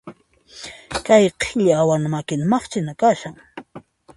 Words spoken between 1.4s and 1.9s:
qhilli